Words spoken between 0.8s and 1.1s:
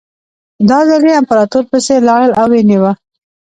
ځل